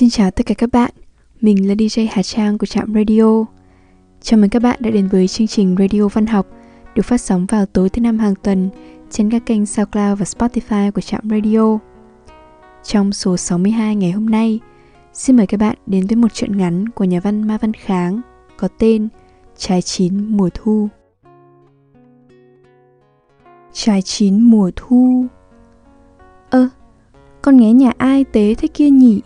[0.00, 0.90] Xin chào tất cả các bạn,
[1.40, 3.44] mình là DJ Hà Trang của Trạm Radio.
[4.20, 6.46] Chào mừng các bạn đã đến với chương trình Radio Văn học
[6.94, 8.70] được phát sóng vào tối thứ năm hàng tuần
[9.10, 11.78] trên các kênh SoundCloud và Spotify của Trạm Radio.
[12.82, 14.60] Trong số 62 ngày hôm nay,
[15.12, 18.20] xin mời các bạn đến với một truyện ngắn của nhà văn Ma Văn Kháng
[18.56, 19.08] có tên
[19.56, 20.88] Trái chín mùa thu.
[23.72, 25.26] Trái chín mùa thu
[26.50, 26.68] Ơ,
[27.42, 29.20] con nghe nhà ai tế thế kia nhỉ?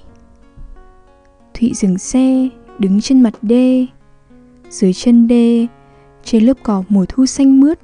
[1.55, 3.87] Thụy dừng xe, đứng trên mặt đê.
[4.71, 5.67] Dưới chân đê,
[6.25, 7.79] trên lớp cỏ mùa thu xanh mướt,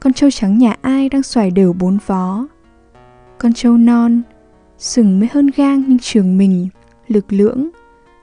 [0.00, 2.46] con trâu trắng nhà ai đang xoài đều bốn vó.
[3.38, 4.22] Con trâu non,
[4.78, 6.68] sừng mới hơn gang nhưng trường mình,
[7.08, 7.68] lực lưỡng,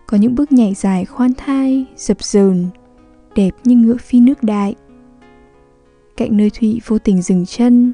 [0.08, 2.66] có những bước nhảy dài khoan thai, dập dờn,
[3.36, 4.76] đẹp như ngựa phi nước đại.
[6.18, 7.94] Cạnh nơi Thụy vô tình dừng chân,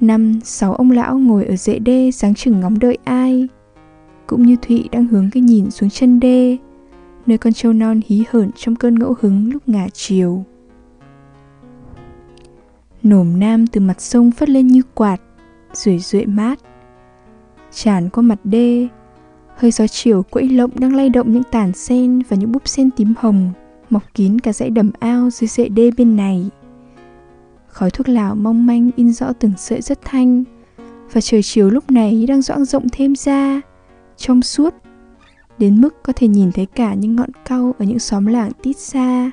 [0.00, 3.48] năm sáu ông lão ngồi ở rễ đê sáng chừng ngóng đợi ai
[4.28, 6.56] cũng như Thụy đang hướng cái nhìn xuống chân đê,
[7.26, 10.44] nơi con trâu non hí hởn trong cơn ngẫu hứng lúc ngả chiều.
[13.02, 15.20] Nổm nam từ mặt sông phất lên như quạt,
[15.72, 16.58] rủi rượi mát.
[17.72, 18.88] Tràn qua mặt đê,
[19.56, 22.90] hơi gió chiều quẫy lộng đang lay động những tàn sen và những búp sen
[22.90, 23.52] tím hồng
[23.90, 26.50] mọc kín cả dãy đầm ao dưới rễ đê bên này.
[27.68, 30.44] Khói thuốc lào mong manh in rõ từng sợi rất thanh,
[31.12, 33.60] và trời chiều lúc này đang doãng rộng thêm ra,
[34.18, 34.74] trong suốt,
[35.58, 38.76] đến mức có thể nhìn thấy cả những ngọn cau ở những xóm làng tít
[38.76, 39.30] xa.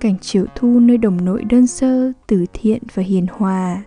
[0.00, 3.82] Cảnh chiều thu nơi đồng nội đơn sơ từ thiện và hiền hòa.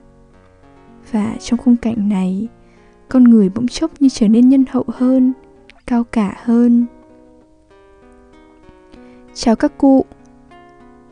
[1.11, 2.47] Và trong khung cảnh này,
[3.09, 5.33] con người bỗng chốc như trở nên nhân hậu hơn,
[5.88, 6.86] cao cả hơn.
[9.33, 10.05] Chào các cụ.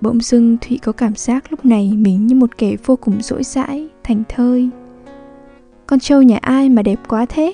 [0.02, 3.43] Bỗng dưng thụy có cảm giác lúc này mình như một kẻ vô cùng rỗi
[3.43, 4.69] rãi thành thơi.
[5.87, 7.53] Con trâu nhà ai mà đẹp quá thế?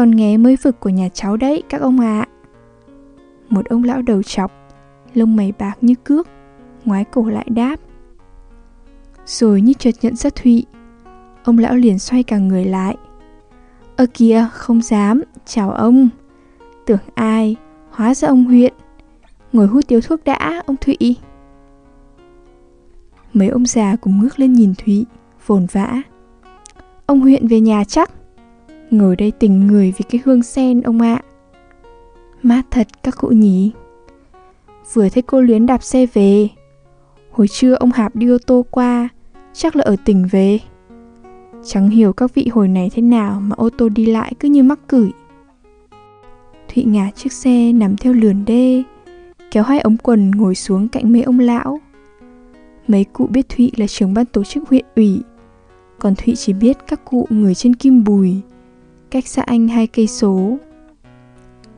[0.00, 2.20] Con nghé mới vực của nhà cháu đấy các ông ạ.
[2.20, 2.28] À.
[3.48, 4.52] Một ông lão đầu chọc,
[5.14, 6.28] lông mày bạc như cước,
[6.84, 7.76] ngoái cổ lại đáp.
[9.26, 10.66] Rồi như chợt nhận ra Thụy,
[11.44, 12.96] ông lão liền xoay cả người lại.
[13.96, 16.08] Ơ kìa, không dám, chào ông.
[16.86, 17.56] Tưởng ai,
[17.90, 18.74] hóa ra ông huyện.
[19.52, 21.16] Ngồi hút điếu thuốc đã, ông Thụy.
[23.32, 25.06] Mấy ông già cùng ngước lên nhìn Thụy,
[25.46, 26.02] vồn vã.
[27.06, 28.10] Ông huyện về nhà chắc.
[28.90, 31.22] Ngồi đây tình người vì cái hương sen, ông ạ.
[32.42, 33.72] Mát thật, các cụ nhỉ.
[34.92, 36.48] Vừa thấy cô Luyến đạp xe về.
[37.30, 39.08] Hồi trưa ông Hạp đi ô tô qua,
[39.52, 40.58] Chắc là ở tỉnh về.
[41.64, 44.62] Chẳng hiểu các vị hồi này thế nào Mà ô tô đi lại cứ như
[44.62, 45.10] mắc cửi.
[46.74, 48.82] Thụy ngả chiếc xe nằm theo lườn đê,
[49.50, 51.80] Kéo hai ống quần ngồi xuống cạnh mấy ông lão.
[52.88, 55.20] Mấy cụ biết Thụy là trưởng ban tổ chức huyện ủy,
[55.98, 58.40] Còn Thụy chỉ biết các cụ người trên kim bùi
[59.10, 60.56] cách xa anh hai cây số.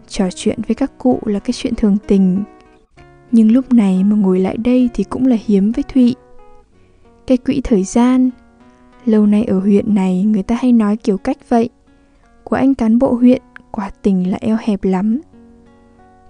[0.08, 2.42] Trò chuyện với các cụ là cái chuyện thường tình,
[3.30, 6.14] nhưng lúc này mà ngồi lại đây thì cũng là hiếm với Thụy.
[7.26, 8.30] Cái quỹ thời gian,
[9.04, 11.68] lâu nay ở huyện này người ta hay nói kiểu cách vậy,
[12.44, 15.20] của anh cán bộ huyện quả tình là eo hẹp lắm.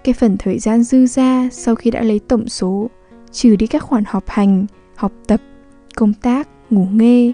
[0.05, 2.91] Cái phần thời gian dư ra sau khi đã lấy tổng số,
[3.33, 5.41] trừ đi các khoản họp hành, học tập,
[5.97, 7.33] công tác, ngủ nghê,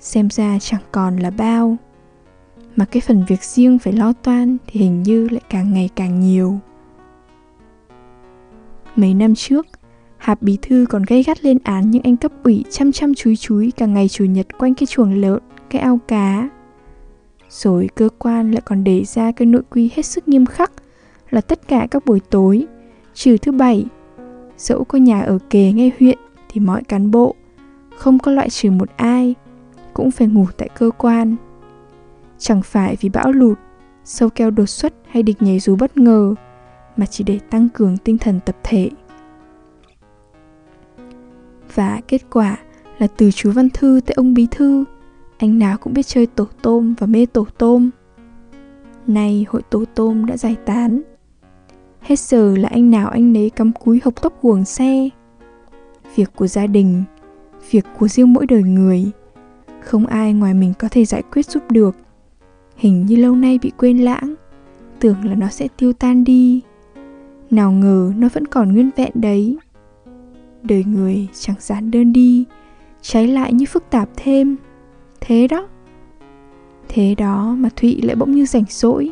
[0.00, 1.76] xem ra chẳng còn là bao
[2.76, 6.20] mà cái phần việc riêng phải lo toan thì hình như lại càng ngày càng
[6.20, 6.58] nhiều.
[8.96, 9.66] Mấy năm trước,
[10.16, 13.36] hạp bí thư còn gây gắt lên án những anh cấp ủy chăm chăm chúi
[13.36, 16.48] chúi cả ngày chủ nhật quanh cái chuồng lợn, cái ao cá.
[17.50, 20.72] Rồi cơ quan lại còn đề ra cái nội quy hết sức nghiêm khắc
[21.30, 22.66] là tất cả các buổi tối,
[23.14, 23.84] trừ thứ bảy,
[24.58, 27.34] dẫu có nhà ở kề ngay huyện thì mọi cán bộ,
[27.96, 29.34] không có loại trừ một ai,
[29.94, 31.36] cũng phải ngủ tại cơ quan.
[32.38, 33.58] Chẳng phải vì bão lụt,
[34.04, 36.34] sâu keo đột xuất hay địch nhảy dù bất ngờ,
[36.96, 38.90] mà chỉ để tăng cường tinh thần tập thể.
[41.74, 42.56] Và kết quả
[42.98, 44.84] là từ chú Văn Thư tới ông Bí Thư,
[45.38, 47.90] anh nào cũng biết chơi tổ tôm và mê tổ tôm.
[49.06, 51.02] Nay hội tổ tôm đã giải tán.
[52.00, 55.08] Hết giờ là anh nào anh nấy cắm cúi hộc tóc guồng xe.
[56.14, 57.04] Việc của gia đình,
[57.70, 59.10] việc của riêng mỗi đời người,
[59.80, 61.96] không ai ngoài mình có thể giải quyết giúp được
[62.76, 64.34] hình như lâu nay bị quên lãng.
[65.00, 66.60] Tưởng là nó sẽ tiêu tan đi.
[67.50, 69.56] Nào ngờ nó vẫn còn nguyên vẹn đấy.
[70.62, 72.44] Đời người chẳng giản đơn đi,
[73.02, 74.56] trái lại như phức tạp thêm.
[75.20, 75.68] Thế đó.
[76.88, 79.10] Thế đó mà thụy lại bỗng như rảnh rỗi.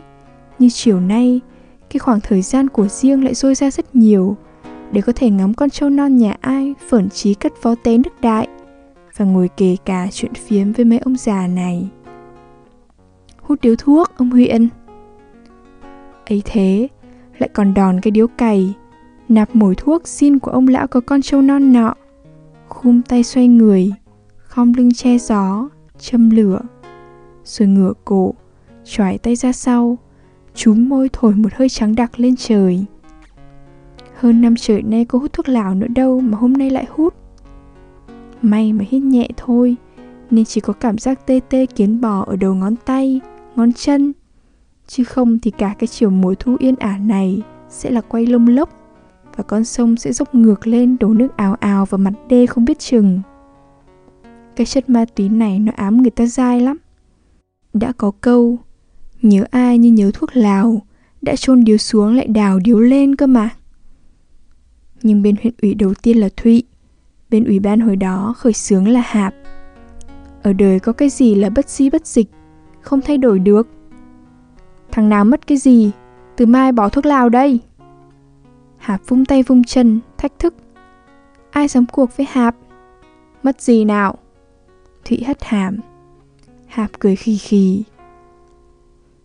[0.58, 1.40] Như chiều nay,
[1.90, 4.36] cái khoảng thời gian của riêng lại dôi ra rất nhiều
[4.92, 8.20] để có thể ngắm con trâu non nhà ai phởn trí cất vó té nước
[8.20, 8.48] đại
[9.16, 11.88] và ngồi kề cả chuyện phiếm với mấy ông già này
[13.44, 14.68] hút điếu thuốc, ông huyện
[16.26, 16.88] ấy thế,
[17.38, 18.74] lại còn đòn cái điếu cày.
[19.28, 21.94] Nạp mồi thuốc xin của ông lão có con trâu non nọ.
[22.68, 23.92] Khum tay xoay người,
[24.36, 25.68] khom lưng che gió,
[25.98, 26.60] châm lửa.
[27.44, 28.34] Rồi ngửa cổ,
[28.84, 29.98] choải tay ra sau.
[30.54, 32.84] Chúm môi thổi một hơi trắng đặc lên trời.
[34.18, 37.14] Hơn năm trời nay cô hút thuốc lào nữa đâu mà hôm nay lại hút.
[38.42, 39.76] May mà hít nhẹ thôi,
[40.30, 43.20] nên chỉ có cảm giác tê tê kiến bò ở đầu ngón tay
[43.56, 44.12] ngón chân.
[44.86, 48.48] Chứ không thì cả cái chiều mùa thu yên ả này sẽ là quay lông
[48.48, 48.70] lốc,
[49.36, 52.64] và con sông sẽ dốc ngược lên đổ nước ào ào vào mặt đê không
[52.64, 53.20] biết chừng.
[54.56, 56.76] Cái chất ma túy này nó ám người ta dai lắm.
[57.72, 58.58] Đã có câu,
[59.22, 60.82] nhớ ai như nhớ thuốc lào,
[61.22, 63.50] đã chôn điếu xuống lại đào điếu lên cơ mà.
[65.02, 66.62] Nhưng bên huyện ủy đầu tiên là thụy,
[67.30, 69.34] bên ủy ban hồi đó khởi xướng là hạp.
[70.42, 72.30] Ở đời có cái gì là bất di bất dịch?
[72.84, 73.68] Không thay đổi được.
[74.92, 75.90] Thằng nào mất cái gì,
[76.36, 77.60] từ mai bỏ thuốc lào đây.
[78.76, 80.54] Hạp vung tay vung chân, thách thức.
[81.50, 82.56] Ai dám cuộc với hạp?
[83.42, 84.18] Mất gì nào?
[85.04, 85.76] Thụy hất hàm.
[86.66, 87.84] Hạp cười khì khì.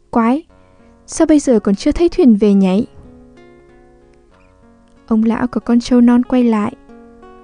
[0.09, 0.43] Quái,
[1.05, 2.87] sao bây giờ còn chưa thấy thuyền về nhảy?
[5.07, 6.75] Ông lão có con trâu non quay lại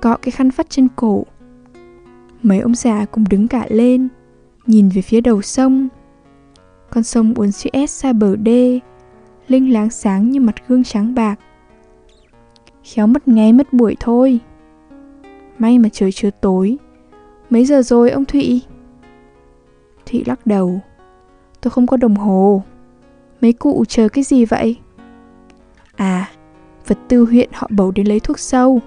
[0.06, 1.25] cọ cái khăn vắt trên cổ.
[2.44, 4.07] Mấy ông già cùng đứng cả lên,
[4.65, 5.88] nhìn về phía đầu sông
[6.95, 8.80] con sông uốn suýt xa bờ đê,
[9.47, 11.36] linh láng sáng như mặt gương trắng bạc.
[12.83, 14.39] Khéo mất ngày mất buổi thôi.
[15.57, 16.77] May mà trời chưa tối.
[17.50, 18.62] Mấy giờ rồi, ông thụy?
[20.06, 20.80] Thụy lắc đầu.
[21.62, 22.63] Tôi không có đồng hồ.
[23.41, 24.77] Mấy cụ chờ cái gì vậy?
[25.95, 26.30] À
[26.88, 28.81] vật tư huyện họ bầu đến lấy thuốc sâu.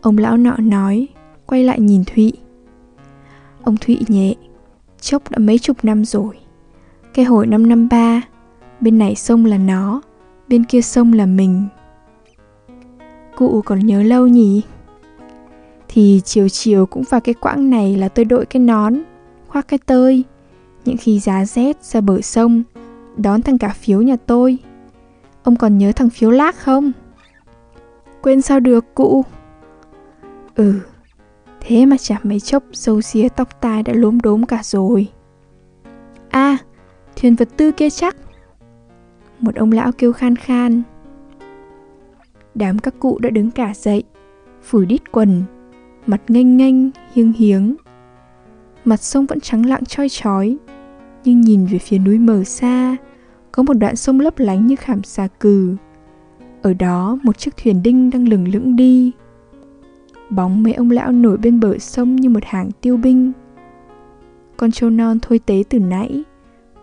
[0.00, 1.08] Ông lão nọ nói,
[1.46, 2.32] quay lại nhìn thụy.
[3.62, 4.34] Ông thụy nhẹ
[5.06, 6.38] chốc đã mấy chục năm rồi.
[7.14, 8.22] Cái hồi năm năm ba,
[8.80, 10.02] bên này sông là nó,
[10.48, 11.66] bên kia sông là mình.
[13.36, 14.62] Cụ còn nhớ lâu nhỉ?
[15.88, 18.94] Thì chiều chiều cũng vào cái quãng này là tôi đội cái nón,
[19.48, 20.24] khoác cái tơi.
[20.84, 22.62] Những khi giá rét ra bờ sông,
[23.16, 24.58] đón thằng cả phiếu nhà tôi.
[25.42, 26.92] Ông còn nhớ thằng phiếu lác không?
[28.22, 29.24] Quên sao được, cụ?
[30.54, 30.74] Ừ
[31.66, 35.08] thế mà chẳng mấy chốc dâu xía tóc tai đã lốm đốm cả rồi.
[36.30, 36.58] À
[37.16, 38.16] thuyền vật tư kia chắc.
[39.40, 40.82] Một ông lão kêu khan khan.
[42.54, 44.02] Đám các cụ đã đứng cả dậy,
[44.62, 45.42] phủi đít quần,
[46.06, 46.76] mặt nghênh nghênh,
[47.12, 47.76] hiêng hiếng.
[48.84, 50.56] Mặt sông vẫn trắng lặng choi chói,
[51.24, 52.96] nhưng nhìn về phía núi mờ xa
[53.52, 55.76] có một đoạn sông lấp lánh như khảm xà cừ.
[56.62, 59.12] Ở đó, một chiếc thuyền đinh đang lừng lững đi
[60.30, 63.32] bóng mấy ông lão nổi bên bờ sông như một hàng tiêu binh.
[64.56, 66.24] Con trâu non thôi tế từ nãy,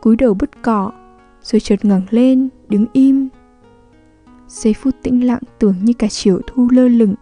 [0.02, 0.92] cúi đầu bứt cỏ
[1.42, 3.30] rồi chợt ngẩng lên, đứng im.
[4.48, 7.16] Giây phút tĩnh lặng tưởng như cả chiều thu lơ lửng,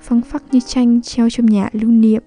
[0.00, 2.22] phăng phắc như tranh treo trong nhà lưu niệm.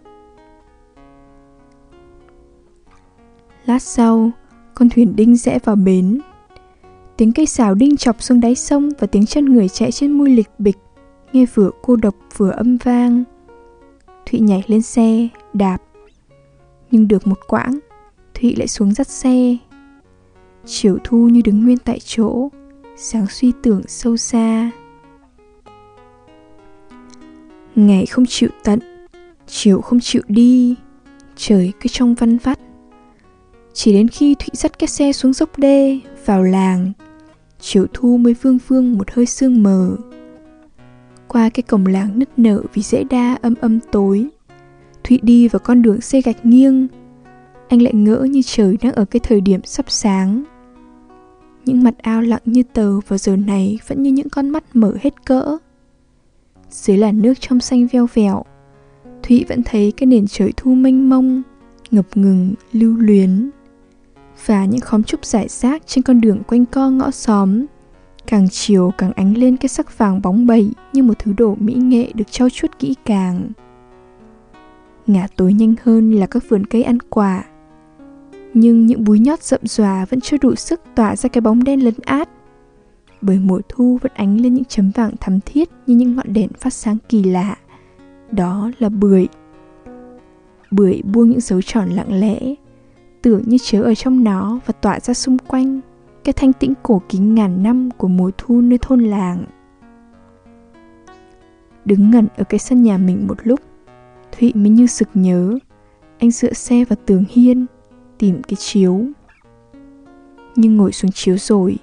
[3.66, 4.32] Lát sau,
[4.74, 6.20] con thuyền đinh rẽ vào bến.
[7.18, 10.30] Tiếng cây xào đinh chọc xuống đáy sông và tiếng chân người chạy trên môi
[10.30, 10.78] lịch bịch
[11.36, 13.24] nghe vừa cô độc vừa âm vang.
[14.26, 15.78] Thụy nhảy lên xe, đạp.
[16.92, 17.80] Nhưng được một quãng,
[18.34, 19.58] thụy lại xuống dắt xe.
[20.66, 22.50] Chiều thu như đứng nguyên tại chỗ,
[22.98, 24.72] sáng suy tưởng sâu xa.
[27.76, 28.80] Ngày không chịu tận,
[29.48, 30.76] chiều không chịu đi,
[31.36, 32.60] trời cứ trong văn vắt.
[33.74, 36.92] Chỉ đến khi thụy dắt cái xe xuống dốc đê, vào làng,
[37.60, 39.96] chiều thu mới vương vương một hơi sương mờ
[41.28, 44.28] qua cái cổng làng nứt nở vì dễ đa âm âm tối.
[45.04, 46.88] Thụy đi vào con đường xe gạch nghiêng,
[47.70, 50.44] anh lại ngỡ như trời đang ở cái thời điểm sắp sáng.
[51.66, 54.98] Những mặt ao lặng như tờ vào giờ này vẫn như những con mắt mở
[55.02, 55.58] hết cỡ.
[56.70, 58.44] Dưới là nước trong xanh veo vẹo,
[59.24, 61.42] thụy vẫn thấy cái nền trời thu mênh mông,
[61.92, 63.50] ngập ngừng, lưu luyến.
[64.46, 67.66] Và những khóm trúc rải rác trên con đường quanh co ngõ xóm
[68.28, 71.74] càng chiều càng ánh lên cái sắc vàng bóng bẩy như một thứ đồ mỹ
[71.74, 73.52] nghệ được trau chuốt kỹ càng.
[75.08, 77.44] Ngả tối nhanh hơn là các vườn cây ăn quả.
[78.54, 81.84] Nhưng những búi nhót rậm ròa vẫn chưa đủ sức tỏa ra cái bóng đen
[81.84, 82.30] lấn át.
[83.22, 86.50] Bởi mùa thu vẫn ánh lên những chấm vàng thắm thiết như những ngọn đèn
[86.60, 87.56] phát sáng kỳ lạ.
[88.32, 89.28] Đó là bưởi.
[90.72, 92.40] Bưởi buông những dấu tròn lặng lẽ,
[93.22, 95.82] tưởng như chứa ở trong nó và tỏa ra xung quanh
[96.26, 99.46] cái thanh tĩnh cổ kính ngàn năm của mùa thu nơi thôn làng
[101.86, 103.60] đứng ngẩn ở cái sân nhà mình một lúc
[104.32, 105.58] thụy mới như sực nhớ
[106.20, 107.66] anh dựa xe vào tường hiên
[108.18, 109.02] tìm cái chiếu
[110.56, 111.78] nhưng ngồi xuống chiếu rồi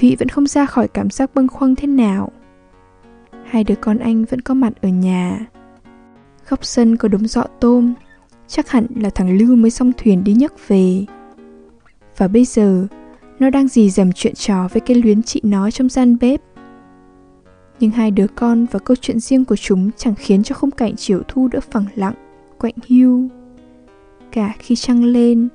[0.00, 2.32] Thụy vẫn không ra khỏi cảm giác bâng khuâng thế nào.
[3.44, 5.46] Hai đứa con anh vẫn có mặt ở nhà.
[6.48, 7.94] Góc sân có đống dọ tôm,
[8.48, 11.04] chắc hẳn là thằng Lưu mới xong thuyền đi nhấc về.
[12.16, 12.86] Và bây giờ,
[13.40, 16.40] nó đang dì dầm chuyện trò với cái luyến chị nó trong gian bếp.
[17.80, 20.96] Nhưng hai đứa con và câu chuyện riêng của chúng chẳng khiến cho khung cảnh
[20.96, 22.14] chiều thu đỡ phẳng lặng,
[22.58, 23.28] quạnh hiu.
[24.32, 25.48] Cả khi trăng lên,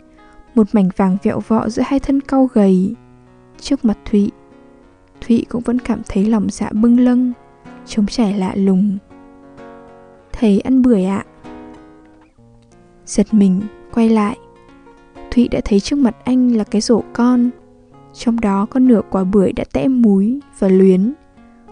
[0.55, 2.95] một mảnh vàng vẹo vọ giữa hai thân cau gầy.
[3.59, 4.31] Trước mặt Thụy,
[5.21, 7.33] Thụy cũng vẫn cảm thấy lòng dạ bưng lâng,
[7.85, 8.97] trống trải lạ lùng.
[10.31, 11.25] Thầy ăn bưởi ạ.
[13.05, 13.61] Giật mình,
[13.93, 14.37] quay lại.
[15.31, 17.49] Thụy đã thấy trước mặt anh là cái rổ con.
[18.15, 21.13] Trong đó có nửa quả bưởi đã tẽ múi và luyến.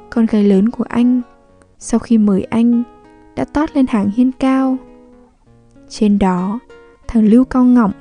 [0.09, 1.21] Con gái lớn của anh,
[1.79, 2.83] sau khi mời anh,
[3.35, 4.77] đã tót lên hàng hiên cao.
[5.89, 6.59] Trên đó,
[7.07, 7.91] thằng Lưu cao ngọng,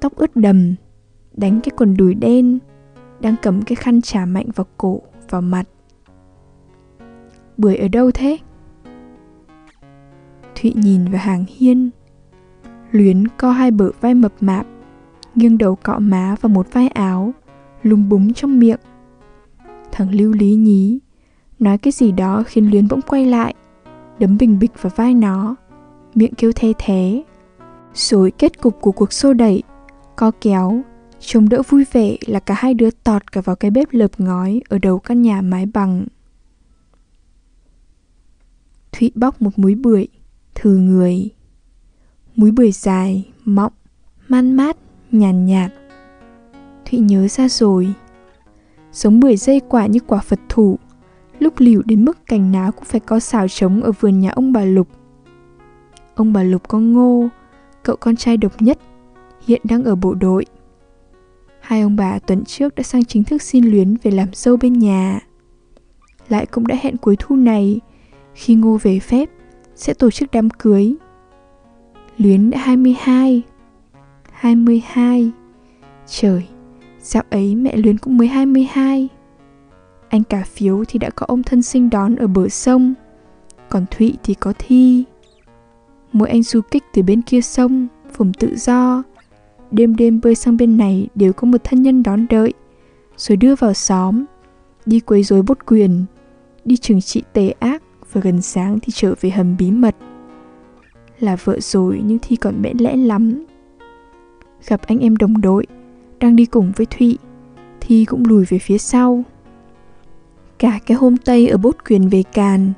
[0.00, 0.74] tóc ướt đầm,
[1.36, 2.58] đánh cái quần đùi đen,
[3.20, 5.64] đang cầm cái khăn trả mạnh vào cổ, vào mặt.
[7.56, 8.38] Bưởi ở đâu thế?
[10.54, 11.90] Thụy nhìn vào hàng hiên.
[12.90, 14.66] Luyến co hai bờ vai mập mạp,
[15.34, 17.32] nghiêng đầu cọ má vào một vai áo,
[17.82, 18.80] lúng búng trong miệng.
[19.92, 20.98] Thằng Lưu lý nhí,
[21.58, 23.54] nói cái gì đó khiến Luyến bỗng quay lại,
[24.18, 25.56] đấm bình bịch vào vai nó,
[26.14, 27.24] miệng kêu the thế.
[27.94, 29.62] Rồi kết cục của cuộc xô đẩy,
[30.16, 30.82] co kéo,
[31.20, 34.60] trông đỡ vui vẻ là cả hai đứa tọt cả vào cái bếp lợp ngói
[34.68, 36.06] ở đầu căn nhà mái bằng.
[38.92, 40.08] Thụy bóc một múi bưởi,
[40.54, 41.30] thử người.
[42.36, 43.72] Múi bưởi dài, mọng,
[44.28, 44.76] man mát,
[45.12, 45.79] nhàn nhạt, nhạt.
[46.90, 47.94] Thụy nhớ ra rồi.
[48.92, 50.78] Giống bưởi dây quả như quả Phật thủ,
[51.38, 54.52] lúc liều đến mức cành lá cũng phải có xào trống ở vườn nhà ông
[54.52, 54.88] bà Lục.
[56.14, 57.28] Ông bà Lục có ngô,
[57.82, 58.78] cậu con trai độc nhất,
[59.46, 60.44] hiện đang ở bộ đội.
[61.60, 64.78] Hai ông bà tuần trước đã sang chính thức xin luyến về làm dâu bên
[64.78, 65.20] nhà.
[66.28, 67.80] Lại cũng đã hẹn cuối thu này,
[68.34, 69.30] khi Ngô về phép,
[69.74, 70.94] sẽ tổ chức đám cưới.
[72.18, 73.42] Luyến đã 22.
[74.32, 75.30] 22.
[76.06, 76.46] Trời,
[77.02, 79.08] dạo ấy mẹ Luyến cũng mới 22.
[80.08, 82.94] Anh cả phiếu thì đã có ông thân sinh đón ở bờ sông,
[83.68, 85.04] còn Thụy thì có thi.
[86.12, 89.02] Mỗi anh du kích từ bên kia sông, Phùng tự do,
[89.70, 92.52] đêm đêm bơi sang bên này đều có một thân nhân đón đợi,
[93.16, 94.24] rồi đưa vào xóm,
[94.86, 96.04] đi quấy rối bốt quyền,
[96.64, 99.96] đi trừng trị tề ác và gần sáng thì trở về hầm bí mật.
[101.18, 103.44] Là vợ rồi nhưng Thi còn mẽ lẽ lắm.
[104.66, 105.66] Gặp anh em đồng đội,
[106.20, 107.18] đang đi cùng với Thụy,
[107.80, 109.24] Thi cũng lùi về phía sau.
[110.58, 112.72] Cả cái hôm Tây ở bốt quyền về Càn,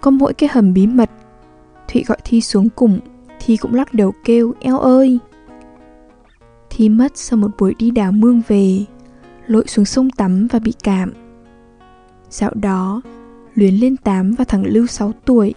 [0.00, 1.10] có mỗi cái hầm bí mật.
[1.88, 2.98] Thụy gọi Thi xuống cùng,
[3.40, 5.18] Thi cũng lắc đầu kêu, eo ơi.
[6.70, 8.84] Thi mất sau một buổi đi đào mương về,
[9.46, 11.12] lội xuống sông tắm và bị cảm.
[12.30, 13.02] Dạo đó,
[13.54, 15.54] Luyến lên 8 và thằng Lưu 6 tuổi.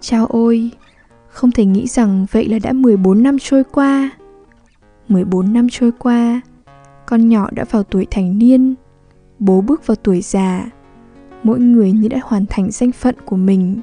[0.00, 0.70] Chao ôi,
[1.28, 4.10] không thể nghĩ rằng vậy là đã 14 năm trôi qua.
[5.10, 6.40] 14 năm trôi qua,
[7.06, 8.74] con nhỏ đã vào tuổi thành niên,
[9.38, 10.70] bố bước vào tuổi già.
[11.42, 13.80] Mỗi người như đã hoàn thành danh phận của mình.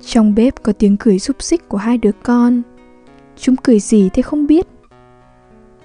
[0.00, 2.62] Trong bếp có tiếng cười xúc xích của hai đứa con.
[3.36, 4.66] Chúng cười gì thế không biết.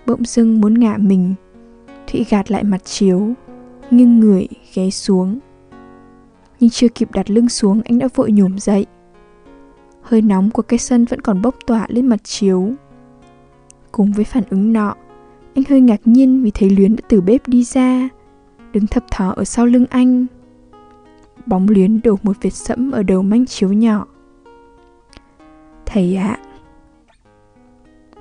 [0.06, 1.36] Bỗng dưng muốn ngả mình,
[2.08, 3.34] Thụy gạt lại mặt chiếu,
[3.92, 5.40] nghiêng người ghé xuống.
[6.60, 8.86] Nhưng chưa kịp đặt lưng xuống anh đã vội nhổm dậy.
[10.08, 12.72] Hơi nóng của cái sân vẫn còn bốc tỏa lên mặt chiếu.
[13.92, 14.96] Cùng với phản ứng nọ,
[15.56, 18.10] anh hơi ngạc nhiên vì thấy Luyến đã từ bếp đi ra,
[18.74, 20.26] đứng thập thò ở sau lưng anh.
[21.46, 24.08] Bóng Luyến đổ một vệt sẫm ở đầu manh chiếu nhỏ.
[25.86, 26.40] Thầy ạ.
[26.40, 26.44] À.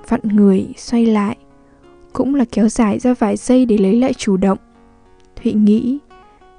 [0.07, 1.37] Vặn người, xoay lại,
[2.13, 4.57] cũng là kéo dài ra vài giây để lấy lại chủ động.
[5.35, 5.99] Thụy nghĩ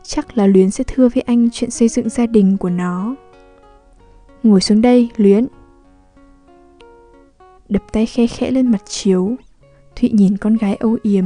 [0.02, 3.14] chắc là Luyến sẽ thưa với anh chuyện xây dựng gia đình của nó.
[4.42, 5.46] Ngồi xuống đây, Luyến.
[7.68, 9.36] Đập tay khe khẽ lên mặt chiếu,
[9.96, 11.24] Thụy nhìn con gái âu yếm.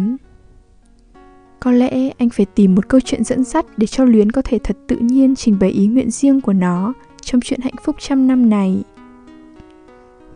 [1.61, 4.59] Có lẽ anh phải tìm một câu chuyện dẫn dắt để cho Luyến có thể
[4.65, 8.27] thật tự nhiên trình bày ý nguyện riêng của nó trong chuyện hạnh phúc trăm
[8.27, 8.83] năm này.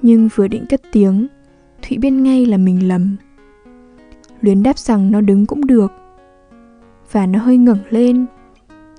[0.02, 1.26] Nhưng vừa định cất tiếng,
[1.82, 3.16] Thụy biết ngay là mình lầm.
[4.40, 5.92] Luyến đáp rằng nó đứng cũng được,
[7.12, 8.26] và nó hơi ngẩng lên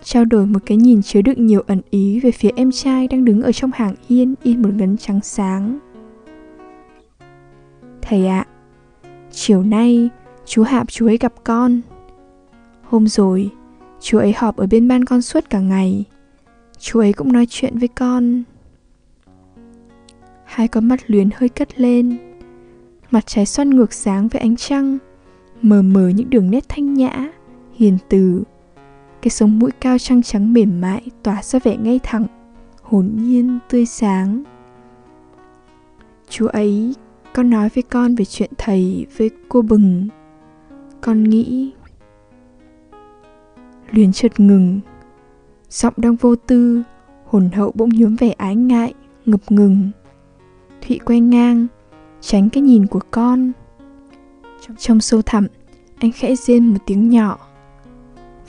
[0.03, 3.25] trao đổi một cái nhìn chứa đựng nhiều ẩn ý về phía em trai đang
[3.25, 5.79] đứng ở trong hàng yên in một ngấn trắng sáng.
[8.01, 8.45] Thầy ạ,
[9.31, 10.09] chiều nay,
[10.45, 11.81] chú hạp chú ấy gặp con.
[12.83, 13.51] Hôm rồi,
[14.01, 16.05] chú ấy họp ở bên ban con suốt cả ngày.
[16.79, 18.43] Chú ấy cũng nói chuyện với con.
[20.45, 22.17] Hai con mắt luyến hơi cất lên.
[23.11, 24.97] Mặt trái xoăn ngược sáng với ánh trăng,
[25.61, 27.27] mờ mờ những đường nét thanh nhã,
[27.73, 28.43] hiền từ
[29.27, 32.27] cái sống mũi cao trăng trắng mềm mại tỏa ra vẻ ngay thẳng,
[32.81, 34.43] hồn nhiên, tươi sáng.
[36.29, 36.95] Chú ấy,
[37.33, 40.07] con nói với con về chuyện thầy, với cô bừng.
[41.01, 41.73] Con nghĩ,
[43.91, 44.79] luyến chợt ngừng.
[45.69, 46.83] Giọng đang vô tư,
[47.25, 48.93] hồn hậu bỗng nhuốm vẻ ái ngại,
[49.25, 49.91] ngập ngừng.
[50.87, 51.67] Thụy quay ngang,
[52.21, 53.51] tránh cái nhìn của con.
[54.77, 55.47] Trong sâu thẳm,
[55.99, 57.46] anh khẽ rên một tiếng nhỏ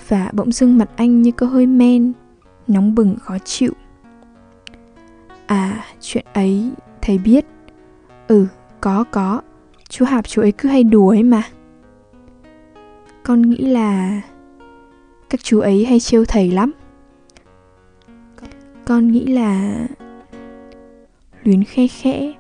[0.09, 2.13] và bỗng dưng mặt anh như có hơi men,
[2.67, 3.73] nóng bừng khó chịu.
[5.47, 6.71] À chuyện ấy,
[7.03, 7.47] thầy biết.
[8.29, 8.47] Ừ
[8.81, 9.41] có có.
[9.89, 11.43] Chú hạp chú ấy cứ hay đùa ấy mà.
[13.23, 14.21] Con nghĩ là
[15.31, 16.73] các chú ấy hay trêu thầy lắm.
[18.85, 19.79] Con nghĩ là
[21.45, 22.33] luyến khe khẽ,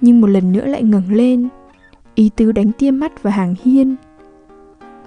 [0.00, 1.48] nhưng một lần nữa lại ngẩng lên,
[2.14, 3.96] ý tứ đánh tiêm mắt vào hàng hiên.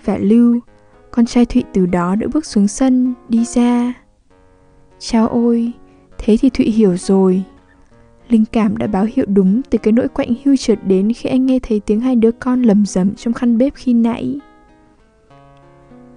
[0.05, 0.59] Và lưu
[1.17, 3.93] con trai thụy từ đó đã bước xuống sân, đi ra.
[4.99, 5.71] Chao ôi,
[6.17, 7.43] thế thì thụy hiểu rồi.
[8.29, 11.45] Linh cảm đã báo hiệu đúng từ cái nỗi quạnh hưu chợt đến khi anh
[11.45, 14.39] nghe thấy tiếng hai đứa con lầm rầm trong khăn bếp khi nãy.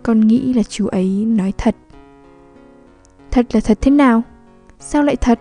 [0.02, 1.76] Con nghĩ là chú ấy nói thật.
[3.30, 4.23] Thật là thật thế nào?
[4.78, 5.40] Sao lại thật?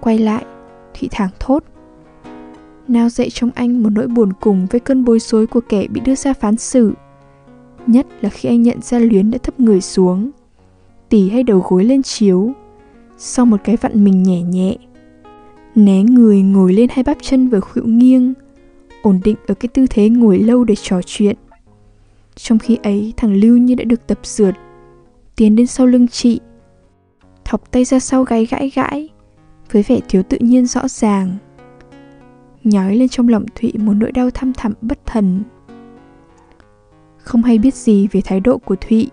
[0.00, 0.44] Quay lại,
[1.00, 1.64] thụy thảng thốt.
[2.88, 6.00] Nao dậy trong anh một nỗi buồn cùng với cơn bối rối của kẻ bị
[6.00, 6.92] đưa ra phán xử
[7.88, 10.30] nhất là khi anh nhận ra luyến đã thấp người xuống.
[11.08, 12.52] Tỉ hay đầu gối lên chiếu.
[13.18, 14.76] Sau một cái vặn mình nhẹ nhẹ.
[15.74, 18.34] Né người ngồi lên hai bắp chân vừa khuỵu nghiêng.
[19.02, 21.36] Ổn định ở cái tư thế ngồi lâu để trò chuyện.
[22.36, 24.54] Trong khi ấy thằng lưu như đã được tập dượt,
[25.36, 26.40] tiến đến sau lưng chị.
[27.44, 29.08] Thọc tay ra sau gáy gãi gãi
[29.72, 31.36] với vẻ thiếu tự nhiên rõ ràng.
[32.64, 35.42] Nhói lên trong lòng thụy một nỗi đau thăm thẳm bất thần
[37.26, 39.10] không hay biết gì về thái độ của thụy.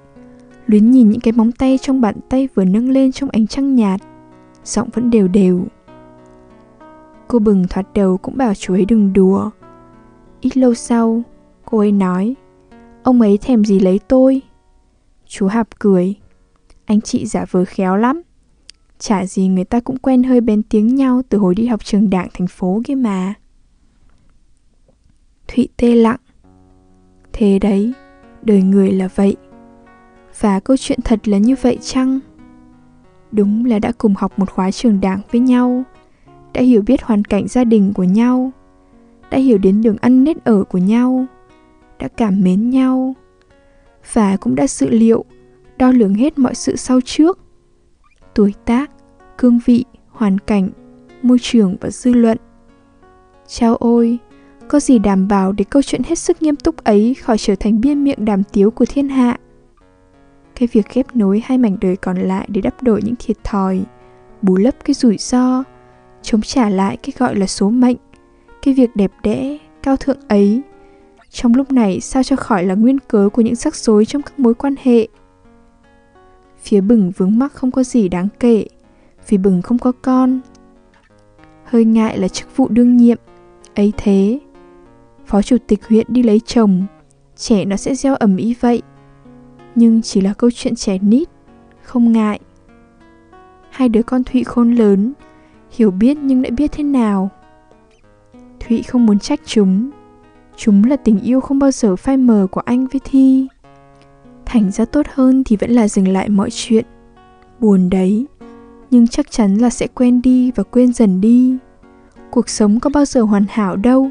[0.67, 3.76] Luyến nhìn những cái móng tay trong bàn tay vừa nâng lên trong ánh trăng
[3.76, 4.02] nhạt.
[4.65, 5.65] Giọng vẫn đều đều.
[7.28, 9.49] Cô bừng thoạt đầu cũng bảo chú ấy đừng đùa.
[10.41, 11.23] Ít lâu sau,
[11.65, 12.36] cô ấy nói,
[13.04, 14.41] ông ấy thèm gì lấy tôi?
[15.28, 16.15] Chú hạp cười,
[16.86, 18.21] anh chị giả vờ khéo lắm.
[18.99, 22.10] Chả gì người ta cũng quen hơi bén tiếng nhau từ hồi đi học trường
[22.10, 23.34] đảng thành phố kia mà.
[25.47, 26.19] Thụy tê lặng.
[27.34, 27.93] Thế đấy
[28.46, 29.36] đời người là vậy.
[30.40, 32.20] Và câu chuyện thật là như vậy chăng?
[33.32, 35.84] Đúng là đã cùng học một khóa trường đảng với nhau,
[36.54, 38.52] đã hiểu biết hoàn cảnh gia đình của nhau,
[39.32, 41.26] đã hiểu đến đường ăn nết ở của nhau,
[42.00, 43.14] đã cảm mến nhau,
[44.14, 45.26] và cũng đã sự liệu
[45.78, 47.40] đo lường hết mọi sự sau trước.
[48.34, 48.92] Tuổi tác,
[49.38, 50.70] cương vị, hoàn cảnh,
[51.22, 52.38] môi trường và dư luận.
[53.48, 54.20] Chao ôi
[54.74, 57.82] có gì đảm bảo để câu chuyện hết sức nghiêm túc ấy khỏi trở thành
[57.82, 59.38] biên miệng đàm tiếu của thiên hạ?
[60.56, 63.84] Cái việc ghép nối hai mảnh đời còn lại để đắp đổi những thiệt thòi,
[64.42, 65.64] bù lấp cái rủi ro,
[66.22, 67.98] chống trả lại cái gọi là số mệnh,
[68.62, 70.62] cái việc đẹp đẽ, cao thượng ấy,
[71.30, 74.40] trong lúc này sao cho khỏi là nguyên cớ của những rắc rối trong các
[74.40, 75.08] mối quan hệ?
[76.62, 78.66] Phía bừng vướng mắc không có gì đáng kể,
[79.30, 80.40] vì bừng không có con.
[81.64, 83.18] Hơi ngại là chức vụ đương nhiệm,
[83.76, 84.40] ấy thế
[85.26, 86.86] phó chủ tịch huyện đi lấy chồng.
[87.36, 88.82] Trẻ nó sẽ gieo ẩm ý vậy.
[89.76, 91.30] Nhưng chỉ là câu chuyện trẻ nít,
[91.84, 92.40] không ngại.
[93.70, 95.14] Hai đứa con thụy khôn lớn,
[95.72, 97.30] hiểu biết nhưng lại biết thế nào?
[98.60, 99.90] Thụy không muốn trách chúng.
[100.56, 103.48] Chúng là tình yêu không bao giờ phai mờ của anh với thi.
[104.46, 106.86] Thành ra tốt hơn thì vẫn là dừng lại mọi chuyện.
[107.60, 108.26] Buồn đấy,
[108.92, 111.58] nhưng chắc chắn là sẽ quen đi và quên dần đi.
[112.32, 114.10] Cuộc sống có bao giờ hoàn hảo đâu.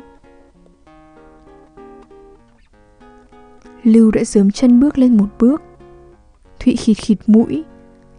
[3.82, 5.62] Lưu đã dớm chân bước lên một bước
[6.60, 7.64] thụy khịt khịt mũi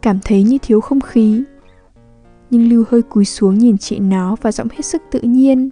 [0.02, 1.43] cảm thấy như thiếu không khí
[2.49, 5.69] nhưng lưu hơi cúi xuống nhìn chị nó và giọng hết sức tự nhiên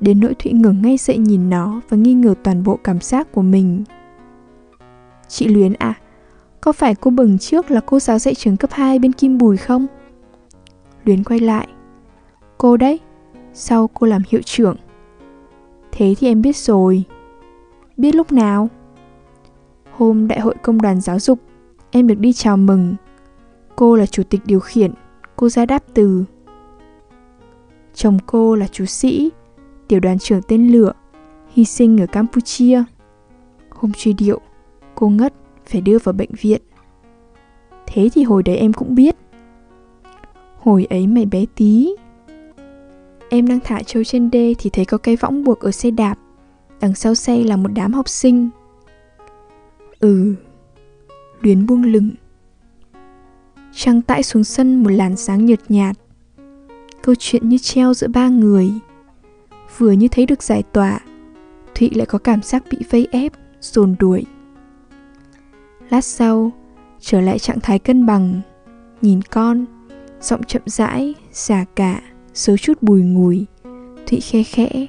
[0.00, 3.32] đến nỗi thụy ngừng ngay dậy nhìn nó và nghi ngờ toàn bộ cảm giác
[3.32, 3.84] của mình
[5.28, 5.94] chị luyến à
[6.62, 9.56] có phải cô bừng trước là cô giáo dạy trường cấp 2 bên Kim Bùi
[9.56, 9.86] không?
[11.04, 11.68] Luyến quay lại.
[12.58, 13.00] Cô đấy,
[13.52, 14.76] sau cô làm hiệu trưởng.
[15.92, 17.04] Thế thì em biết rồi.
[17.96, 18.68] Biết lúc nào?
[19.96, 21.38] Hôm đại hội công đoàn giáo dục,
[21.90, 22.94] em được đi chào mừng.
[23.76, 24.92] Cô là chủ tịch điều khiển,
[25.36, 26.24] cô ra đáp từ.
[27.94, 29.30] Chồng cô là chú sĩ,
[29.88, 30.92] tiểu đoàn trưởng tên lửa,
[31.52, 32.84] hy sinh ở Campuchia.
[33.70, 34.40] Hôm truy điệu,
[34.94, 35.34] cô ngất
[35.66, 36.62] phải đưa vào bệnh viện.
[37.86, 39.16] Thế thì hồi đấy em cũng biết.
[40.58, 41.94] Hồi ấy mày bé tí.
[43.28, 46.14] Em đang thả trâu trên đê thì thấy có cây võng buộc ở xe đạp.
[46.80, 48.50] Đằng sau xe là một đám học sinh
[50.02, 50.34] Ừ
[51.40, 52.10] Luyến buông lửng.
[53.72, 55.96] Trăng tãi xuống sân một làn sáng nhợt nhạt.
[57.02, 58.72] Câu chuyện như treo giữa ba người.
[59.78, 61.00] Vừa như thấy được giải tỏa
[61.74, 64.24] Thụy lại có cảm giác bị vây ép, dồn đuổi.
[65.90, 66.52] Lát sau,
[67.00, 68.40] trở lại trạng thái cân bằng
[69.02, 69.64] Nhìn con,
[70.20, 72.00] giọng chậm rãi, xả cả,
[72.34, 73.46] xấu chút bùi ngùi.
[74.06, 74.86] Thụy khe khẽ.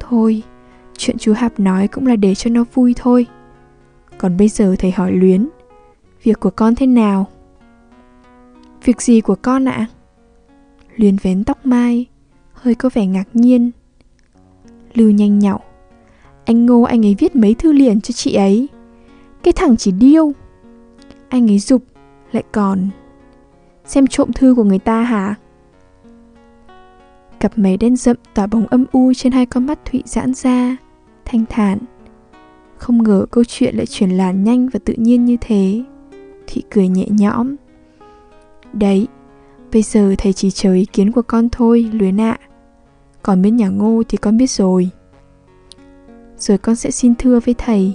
[0.00, 0.42] Thôi,
[0.98, 3.26] chuyện chú Hạp nói cũng là để cho nó vui thôi.
[4.18, 5.48] Còn bây giờ thầy hỏi Luyến
[6.22, 7.26] Việc của con thế nào?
[8.84, 9.72] Việc gì của con ạ?
[9.72, 9.86] À?
[10.96, 12.06] Luyến vén tóc mai
[12.52, 13.70] Hơi có vẻ ngạc nhiên
[14.94, 15.60] Lưu nhanh nhậu
[16.44, 18.68] Anh Ngô anh ấy viết mấy thư liền cho chị ấy
[19.42, 20.32] Cái thằng chỉ điêu
[21.28, 21.82] Anh ấy dục
[22.32, 22.88] Lại còn
[23.84, 25.34] Xem trộm thư của người ta hả?
[27.40, 30.76] Cặp mày đen rậm tỏa bóng âm u trên hai con mắt Thụy giãn ra,
[31.24, 31.78] thanh thản.
[32.78, 35.82] Không ngờ câu chuyện lại chuyển làn nhanh và tự nhiên như thế.
[36.46, 37.56] Thụy cười nhẹ nhõm.
[38.72, 39.08] Đấy,
[39.72, 42.38] bây giờ thầy chỉ chờ ý kiến của con thôi, luyến ạ.
[43.22, 44.90] Còn bên nhà ngô thì con biết rồi.
[46.38, 47.94] Rồi con sẽ xin thưa với thầy.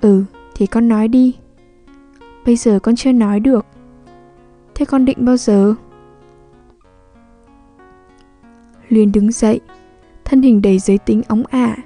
[0.00, 1.36] Ừ, thì con nói đi.
[2.46, 3.66] Bây giờ con chưa nói được.
[4.74, 5.74] Thế con định bao giờ?
[8.88, 9.60] Luyến đứng dậy,
[10.24, 11.76] thân hình đầy giới tính ống ả,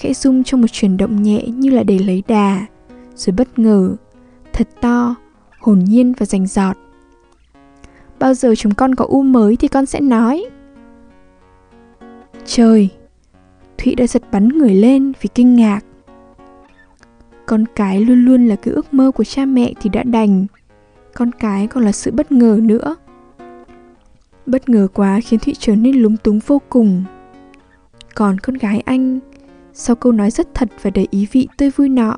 [0.00, 2.66] khẽ rung trong một chuyển động nhẹ như là để lấy đà,
[3.14, 3.96] rồi bất ngờ,
[4.52, 5.14] thật to,
[5.58, 6.76] hồn nhiên và rành giọt.
[8.18, 10.44] Bao giờ chúng con có u mới thì con sẽ nói.
[12.44, 12.88] Trời,
[13.78, 15.80] Thụy đã giật bắn người lên vì kinh ngạc.
[17.46, 20.46] Con cái luôn luôn là cái ước mơ của cha mẹ thì đã đành,
[21.14, 22.96] con cái còn là sự bất ngờ nữa.
[24.46, 27.04] Bất ngờ quá khiến Thụy trở nên lúng túng vô cùng.
[28.14, 29.20] Còn con gái anh,
[29.72, 32.16] sau câu nói rất thật và đầy ý vị tươi vui nọ,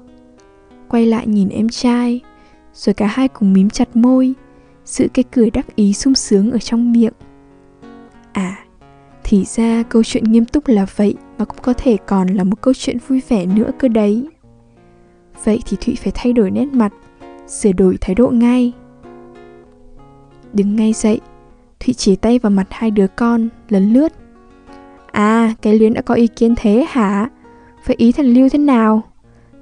[0.89, 2.21] quay lại nhìn em trai,
[2.75, 4.35] rồi cả hai cùng mím chặt môi,
[4.85, 7.13] giữ cái cười đắc ý sung sướng ở trong miệng.
[8.33, 8.59] À,
[9.25, 12.61] thì ra câu chuyện nghiêm túc là vậy mà cũng có thể còn là một
[12.61, 14.29] câu chuyện vui vẻ nữa cơ đấy.
[15.45, 16.93] Vậy thì Thụy phải thay đổi nét mặt,
[17.47, 18.73] sửa đổi thái độ ngay.
[20.53, 21.21] Đứng ngay dậy,
[21.81, 24.13] Thụy chỉ tay vào mặt hai đứa con, lấn lướt.
[25.13, 27.29] À, cái Luyến đã có ý kiến thế hả?
[27.87, 29.03] Vậy ý thằng Lưu thế nào?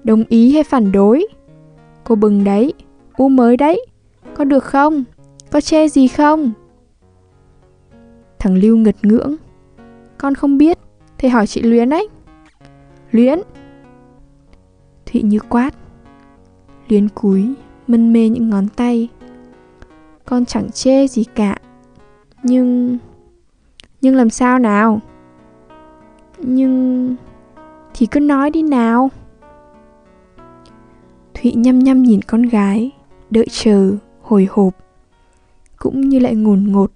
[0.05, 1.27] Đồng ý hay phản đối?
[2.05, 2.73] Cô bừng đấy,
[3.17, 3.87] u mới đấy.
[4.35, 5.05] Có được không?
[5.51, 6.53] Có chê gì không?
[8.39, 9.37] Thằng Lưu ngật ngưỡng.
[10.19, 10.79] Con không biết,
[11.19, 12.09] thầy hỏi chị Luyến ấy.
[13.11, 13.41] Luyến!
[15.07, 15.75] Thụy như quát.
[16.89, 17.55] Luyến cúi,
[17.87, 19.09] mân mê những ngón tay.
[20.25, 21.57] Con chẳng chê gì cả,
[22.43, 22.99] nhưng
[24.01, 25.01] nhưng làm sao nào
[26.39, 27.17] nhưng
[27.95, 29.11] thì cứ nói đi nào
[31.35, 32.91] thụy nhăm nhăm nhìn con gái,
[33.31, 34.75] đợi chờ, hồi hộp
[35.77, 36.93] cũng như lại ngồn ngột,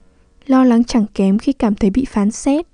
[0.46, 2.66] lo lắng chẳng kém khi cảm thấy bị phán xét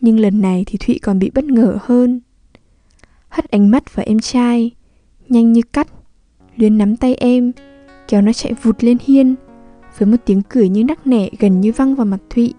[0.00, 2.20] nhưng lần này thì thụy còn bị bất ngờ hơn
[3.30, 4.70] hất ánh mắt vào em trai,
[5.28, 5.88] nhanh như cắt,
[6.56, 7.52] luyến nắm tay em,
[8.08, 9.34] kéo nó chạy vụt lên hiên,
[9.98, 12.54] với một tiếng cười như nắc nẻ gần như văng vào mặt Thụy.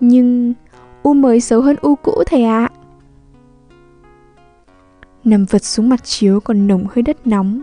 [0.00, 0.54] Nhưng
[1.02, 2.68] U mới xấu hơn U cũ thầy ạ.
[2.72, 2.75] À.
[5.26, 7.62] Nằm vật xuống mặt chiếu còn nồng hơi đất nóng,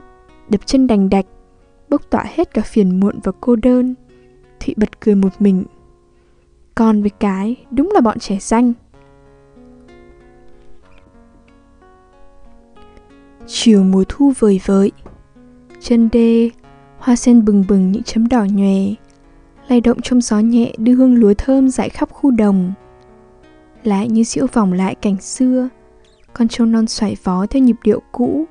[0.49, 1.25] đập chân đành đạch,
[1.89, 3.95] bốc tỏa hết cả phiền muộn và cô đơn.
[4.59, 5.63] Thụy bật cười một mình.
[6.75, 8.73] Con với cái, đúng là bọn trẻ xanh.
[13.47, 14.91] Chiều mùa thu vời vợi,
[15.79, 16.49] chân đê
[16.97, 18.93] hoa sen bừng bừng những chấm đỏ nhòe
[19.67, 22.73] lay động trong gió nhẹ đưa hương lúa thơm dại khắp khu đồng
[23.83, 25.69] lại như diễu vòng lại cảnh xưa
[26.33, 28.45] con trâu non xoải vó theo nhịp điệu cũ,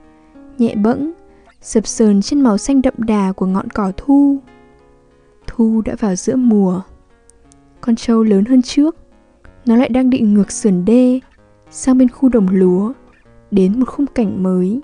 [0.58, 1.12] nhẹ bẫng,
[1.60, 4.38] sập sờn trên màu xanh đậm đà của ngọn cỏ thu
[5.46, 6.82] thu đã vào giữa mùa
[7.80, 8.96] con trâu lớn hơn trước,
[9.66, 11.20] nó lại đang định ngược sườn đê,
[11.70, 12.92] sang bên khu đồng lúa,
[13.50, 14.80] đến một khung cảnh mới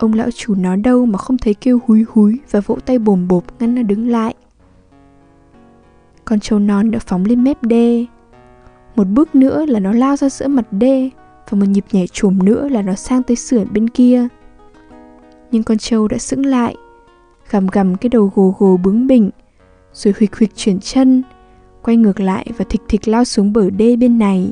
[0.00, 3.28] Ông lão chủ nó đâu mà không thấy kêu húi húi và vỗ tay bồm
[3.28, 4.34] bộp ngăn nó đứng lại.
[6.24, 8.06] Con trâu non đã phóng lên mép đê.
[8.96, 11.10] Một bước nữa là nó lao ra giữa mặt đê
[11.50, 14.28] và một nhịp nhảy chùm nữa là nó sang tới sườn bên kia.
[15.50, 16.76] Nhưng con trâu đã sững lại,
[17.50, 19.30] gầm gầm cái đầu gồ gồ bướng bỉnh,
[19.92, 21.22] rồi huỵch huỵch chuyển chân,
[21.82, 24.50] quay ngược lại và thịch thịch lao xuống bờ đê bên này.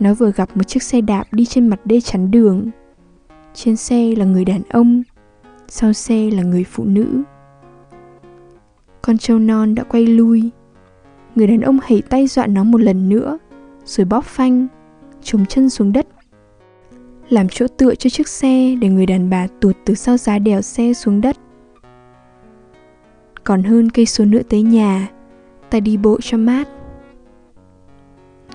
[0.00, 2.70] Nó vừa gặp một chiếc xe đạp đi trên mặt đê chắn đường.
[3.54, 5.02] Trên xe là người đàn ông,
[5.68, 7.22] sau xe là người phụ nữ.
[9.02, 10.50] Con trâu non đã quay lui.
[11.34, 13.38] Người đàn ông hẩy tay dọa nó một lần nữa,
[13.84, 14.66] rồi bóp phanh,
[15.26, 16.06] chống chân xuống đất.
[17.28, 20.62] Làm chỗ tựa cho chiếc xe để người đàn bà tuột từ sau giá đèo
[20.62, 21.36] xe xuống đất.
[23.44, 25.08] Còn hơn cây số nữa tới nhà
[25.70, 26.68] ta đi bộ cho mát.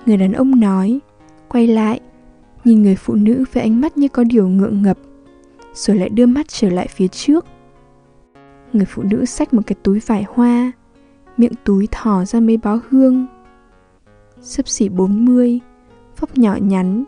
[0.06, 1.00] Người đàn ông nói
[1.48, 2.00] quay lại
[2.64, 4.98] nhìn người phụ nữ với ánh mắt như có điều ngượng ngập
[5.74, 7.44] rồi lại đưa mắt trở lại phía trước.
[8.72, 10.72] Người phụ nữ xách một cái túi vải hoa
[11.36, 13.26] miệng túi thò ra mấy bó hương.
[14.40, 15.60] Sấp xỉ 40,
[16.16, 17.04] phóc nhỏ nhắn,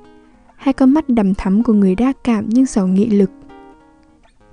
[0.57, 3.31] hai con mắt đầm thắm của người đa cảm nhưng giàu nghị lực.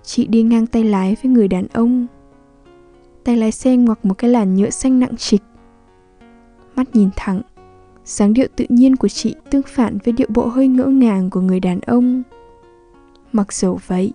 [0.04, 2.08] Chị đi ngang tay lái với người đàn ông.
[3.24, 5.42] Tay lái xe ngoặc một cái làn nhựa xanh nặng trịch.
[6.76, 7.42] Mắt nhìn thẳng,
[8.06, 11.42] dáng điệu tự nhiên của chị tương phản với điệu bộ hơi ngỡ ngàng của
[11.42, 12.24] người đàn ông.
[13.32, 14.14] Mặc dầu vậy,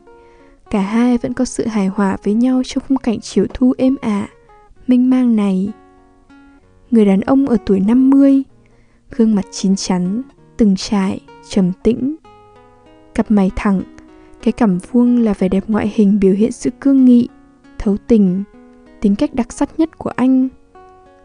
[0.71, 3.97] cả hai vẫn có sự hài hòa với nhau trong khung cảnh chiều thu êm
[4.01, 4.29] ả,
[4.87, 5.73] mênh mang này.
[6.91, 8.43] Người đàn ông ở tuổi 50
[9.17, 10.23] gương mặt chín chắn,
[10.57, 12.17] từng trải, trầm tĩnh.
[13.15, 13.83] Cặp mày thẳng,
[14.43, 17.29] cái cảm vuông là vẻ đẹp ngoại hình biểu hiện sự cương nghị,
[17.79, 18.45] thấu tình,
[19.01, 20.49] tính cách đặc sắc nhất của anh,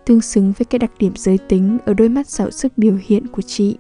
[0.06, 3.28] tương xứng với cái đặc điểm giới tính ở đôi mắt dạo sức biểu hiện
[3.28, 3.78] của chị.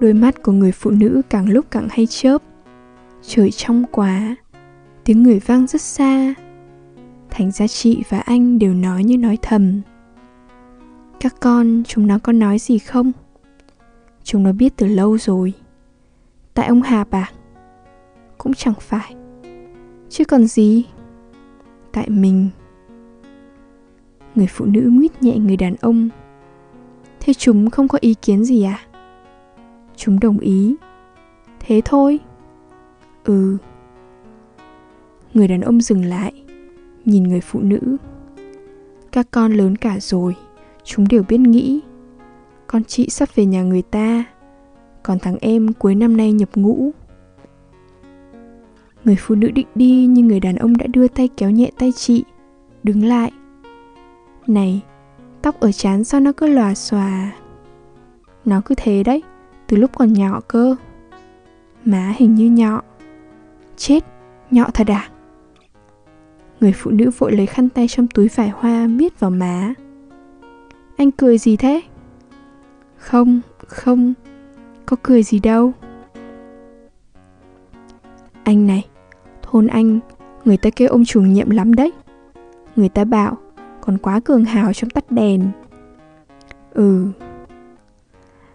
[0.00, 2.42] Đôi mắt của người phụ nữ càng lúc càng hay chớp,
[3.22, 4.36] trời trong quá,
[5.04, 6.34] tiếng người vang rất xa.
[7.30, 9.80] Thành ra chị và anh đều nói như nói thầm
[11.22, 13.12] các con, chúng nó có nói gì không?
[14.24, 15.52] Chúng nó biết từ lâu rồi.
[16.54, 17.30] Tại ông hà bà.
[18.38, 19.14] Cũng chẳng phải.
[20.08, 20.84] Chứ còn gì?
[21.92, 22.48] Tại mình.
[24.34, 26.08] Người phụ nữ nguyết nhẹ người đàn ông.
[27.20, 28.80] Thế chúng không có ý kiến gì à?
[29.96, 30.76] Chúng đồng ý.
[31.60, 32.18] Thế thôi.
[33.24, 33.56] Ừ.
[35.34, 36.44] Người đàn ông dừng lại,
[37.04, 37.96] nhìn người phụ nữ.
[39.12, 40.36] Các con lớn cả rồi.
[40.84, 41.80] Chúng đều biết nghĩ.
[42.66, 44.24] Con chị sắp về nhà người ta.
[45.02, 46.90] Còn thằng em cuối năm nay nhập ngũ.
[49.04, 51.92] Người phụ nữ định đi nhưng người đàn ông đã đưa tay kéo nhẹ tay
[51.92, 52.24] chị.
[52.82, 53.32] Đứng lại.
[54.46, 54.82] Này,
[55.42, 57.32] tóc ở trán sao nó cứ lòa xòa?
[58.44, 59.22] Nó cứ thế đấy,
[59.66, 60.76] từ lúc còn nhỏ cơ.
[61.84, 62.82] Má hình như nhọ.
[63.76, 64.04] Chết,
[64.50, 65.08] nhọ thật à?
[66.60, 69.74] Người phụ nữ vội lấy khăn tay trong túi vải hoa miết vào má
[70.96, 71.82] anh cười gì thế?
[72.96, 74.14] Không, không,
[74.86, 75.72] có cười gì đâu.
[78.44, 78.86] Anh này,
[79.42, 80.00] thôn anh,
[80.44, 81.92] người ta kêu ông chủ nhiệm lắm đấy.
[82.76, 83.36] Người ta bảo,
[83.80, 85.50] còn quá cường hào trong tắt đèn.
[86.74, 87.06] Ừ.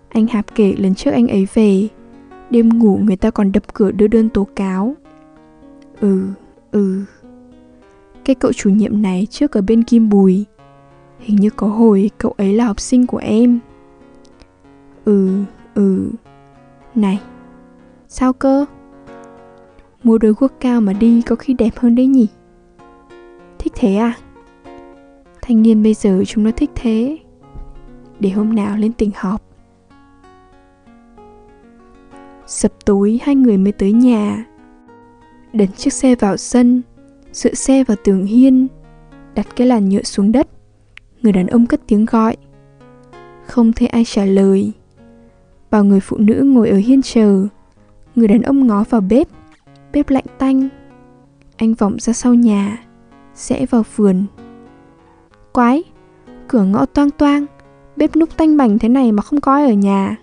[0.10, 1.88] Anh Hạp kể lần trước anh ấy về,
[2.50, 4.96] đêm ngủ người ta còn đập cửa đưa đơn tố cáo.
[6.02, 6.28] Ừ,
[6.72, 7.04] ừ.
[8.26, 10.46] Cái cậu chủ nhiệm này trước ở bên Kim Bùi,
[11.20, 13.60] Hình như có hồi cậu ấy là học sinh của em
[15.06, 16.10] Ừ, ừ
[16.96, 17.22] Này,
[18.08, 18.66] sao cơ?
[20.04, 22.28] Mua đôi guốc cao mà đi có khi đẹp hơn đấy nhỉ?
[23.60, 24.14] Thích thế à?
[25.42, 27.18] Thanh niên bây giờ chúng nó thích thế
[28.20, 29.42] Để hôm nào lên tỉnh họp
[32.48, 34.46] Sập tối hai người mới tới nhà
[35.54, 36.82] đấn chiếc xe vào sân
[37.32, 38.68] Dựa xe vào tường hiên
[39.36, 40.48] Đặt cái làn nhựa xuống đất
[41.28, 42.38] người đàn ông cất tiếng gọi.
[43.46, 44.72] Không thấy ai trả lời.
[45.72, 47.48] Bảo người phụ nữ ngồi ở hiên chờ.
[48.16, 49.28] Người đàn ông ngó vào bếp.
[49.94, 50.70] Bếp lạnh tanh.
[51.58, 52.78] Anh vọng ra sau nhà
[53.34, 54.26] sẽ vào vườn.
[55.54, 55.84] Quái!
[56.48, 57.46] Cửa ngõ toang toang.
[57.96, 60.16] Bếp núc tanh bành thế này mà không có ai ở nhà.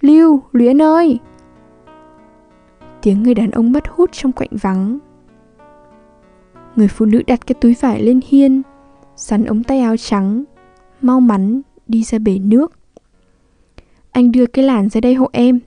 [0.00, 1.18] Lưu, luyến ơi!
[3.02, 4.98] Tiếng người đàn ông mất hút trong quạnh vắng.
[6.76, 8.62] Người phụ nữ đặt cái túi vải lên hiên
[9.18, 10.44] sắn ống tay áo trắng,
[11.02, 12.72] mau mắn đi ra bể nước.
[14.10, 15.60] Anh đưa cái làn ra đây hộ em.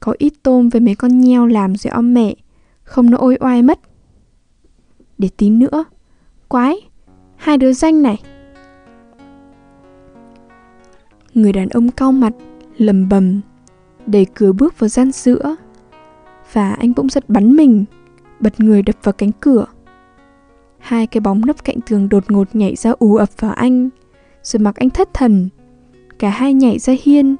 [0.00, 2.34] Có ít tôm với mấy con nheo làm rồi om mẹ,
[2.82, 3.80] không nó ôi oai mất.
[5.18, 5.84] Để tí nữa.
[6.48, 6.76] Quái,
[7.36, 8.22] hai đứa danh này.
[11.34, 12.32] Người đàn ông cau mặt,
[12.76, 13.40] lầm bầm,
[14.06, 15.56] đẩy cửa bước vào gian giữa.
[16.52, 17.84] Và anh bỗng giật bắn mình,
[18.40, 19.66] bật người đập vào cánh cửa.
[20.88, 23.88] Hai cái bóng nấp cạnh tường đột ngột nhảy ra ù ập vào anh,
[24.42, 25.48] rồi mặc anh thất thần.
[26.18, 27.36] Cả hai nhảy ra hiên,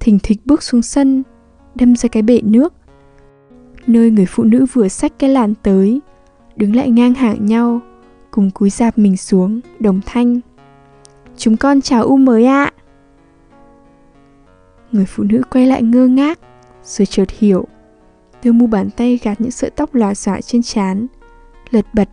[0.00, 1.22] thình thịch bước xuống sân,
[1.74, 2.74] đâm ra cái bể nước.
[3.86, 6.00] Nơi người phụ nữ vừa xách cái làn tới,
[6.56, 7.80] đứng lại ngang hàng nhau,
[8.30, 10.40] cùng cúi dạp mình xuống, đồng thanh.
[11.36, 12.64] Chúng con chào U mới ạ.
[12.64, 12.72] À.
[14.92, 16.38] Người phụ nữ quay lại ngơ ngác,
[16.84, 17.66] rồi chợt hiểu.
[18.42, 21.06] Đưa mu bàn tay gạt những sợi tóc lòa xòa trên trán,
[21.70, 22.08] lật bật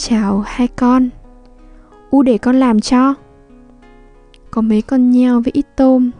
[0.00, 1.08] Chào hai con
[2.10, 3.14] U để con làm cho
[4.50, 6.10] Có mấy con nheo với ít tôm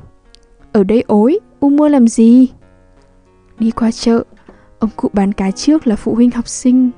[0.72, 2.48] Ở đây ối, U mua làm gì?
[3.58, 4.24] Đi qua chợ,
[4.78, 6.90] ông cụ bán cá trước là phụ huynh học sinh.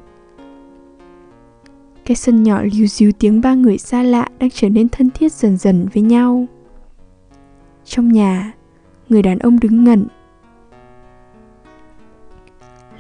[2.05, 5.33] Cái sân nhỏ líu díu tiếng ba người xa lạ đang trở nên thân thiết
[5.33, 6.47] dần dần với nhau.
[7.85, 8.53] Trong nhà,
[9.09, 10.07] người đàn ông đứng ngẩn.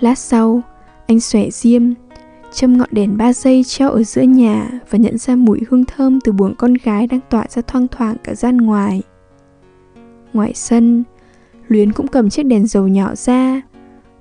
[0.00, 0.62] Lát sau,
[1.06, 1.82] anh xòe diêm,
[2.52, 6.20] châm ngọn đèn ba giây treo ở giữa nhà và nhận ra mùi hương thơm
[6.20, 9.02] từ buồng con gái đang tỏa ra thoang thoảng cả gian ngoài.
[10.32, 11.04] Ngoài sân,
[11.68, 13.62] Luyến cũng cầm chiếc đèn dầu nhỏ ra,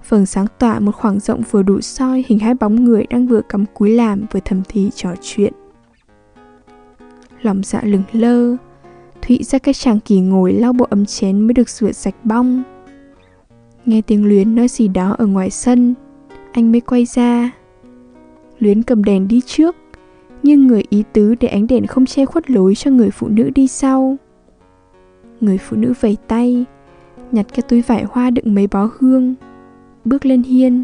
[0.10, 3.42] vầng sáng tỏa một khoảng rộng vừa đủ soi hình hai bóng người đang vừa
[3.42, 5.54] cắm cúi làm vừa thầm thì trò chuyện.
[7.42, 8.56] Lòng dạ lừng lơ,
[9.22, 12.64] Thụy ra cái chàng kỳ ngồi lau bộ ấm chén mới được rửa sạch bong.
[13.86, 15.94] Nghe tiếng Luyến nói gì đó ở ngoài sân,
[16.52, 17.52] anh mới quay ra.
[18.60, 19.76] Luyến cầm đèn đi trước,
[20.44, 23.50] nhưng người ý tứ để ánh đèn không che khuất lối cho người phụ nữ
[23.56, 24.18] đi sau.
[25.42, 26.66] Người phụ nữ vẩy tay,
[27.32, 29.36] nhặt cái túi vải hoa đựng mấy bó hương,
[30.06, 30.84] bước lên hiên.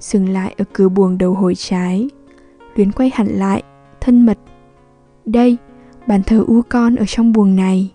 [0.00, 2.08] Dừng lại ở cửa buồng đầu hồi trái,
[2.74, 3.62] Luyến quay hẳn lại,
[4.00, 4.38] thân mật.
[5.26, 5.56] Đây,
[6.06, 7.90] bàn thờ u con ở trong buồng này.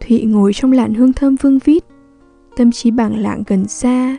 [0.00, 1.84] Thụy ngồi trong làn hương thơm vương vít,
[2.56, 4.16] tâm trí bảng lạng gần xa,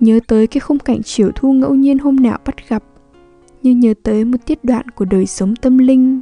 [0.00, 2.82] nhớ tới cái khung cảnh chiều thu ngẫu nhiên hôm nào bắt gặp,
[3.62, 6.20] như nhớ tới một tiết đoạn của đời sống tâm linh.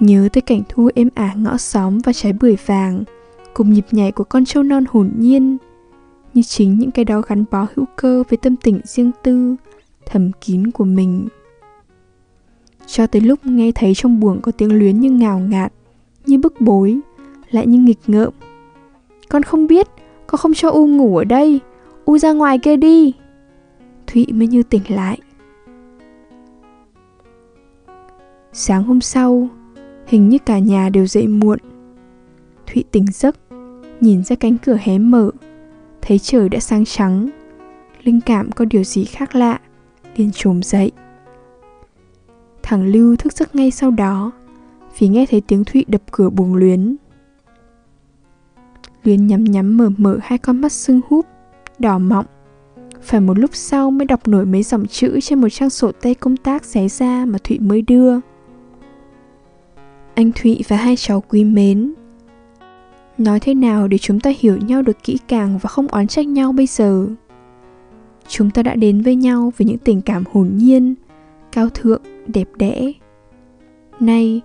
[0.00, 3.04] Nhớ tới cảnh thu êm ả ngõ xóm và trái bưởi vàng,
[3.54, 5.56] cùng nhịp nhảy của con trâu non hồn nhiên,
[6.34, 9.56] như chính những cái đó gắn bó hữu cơ với tâm tình riêng tư,
[10.06, 11.28] thầm kín của mình.
[12.86, 15.72] Cho tới lúc nghe thấy trong buồng có tiếng luyến như ngào ngạt,
[16.26, 17.00] như bức bối,
[17.50, 18.32] lại như nghịch ngợm.
[19.28, 19.86] Con không biết,
[20.30, 21.60] con không cho U ngủ ở đây,
[22.04, 23.14] U ra ngoài kia đi.
[24.06, 25.18] Thụy mới như tỉnh lại.
[28.52, 29.48] Sáng hôm sau,
[30.06, 31.58] hình như cả nhà đều dậy muộn.
[32.66, 33.36] Thụy tỉnh giấc,
[34.00, 35.30] nhìn ra cánh cửa hé mở,
[36.02, 37.28] thấy trời đã sáng trắng.
[38.02, 39.60] Linh cảm có điều gì khác lạ,
[40.16, 40.92] liền trồm dậy.
[42.62, 44.32] Thằng Lưu thức giấc ngay sau đó,
[44.98, 46.96] vì nghe thấy tiếng Thụy đập cửa buồng luyến.
[49.04, 51.26] Luyến nhắm nhắm mở mở hai con mắt sưng húp,
[51.78, 52.26] đỏ mọng.
[53.02, 56.14] Phải một lúc sau mới đọc nổi mấy dòng chữ trên một trang sổ tay
[56.14, 58.14] công tác xé ra mà Thụy mới đưa.
[60.14, 61.94] Anh Thụy và hai cháu quý mến.
[63.18, 66.26] Nói thế nào để chúng ta hiểu nhau được kỹ càng và không oán trách
[66.26, 67.06] nhau bây giờ?
[68.28, 70.94] Chúng ta đã đến với nhau với những tình cảm hồn nhiên,
[71.52, 72.92] cao thượng, đẹp đẽ.
[74.00, 74.40] Nay,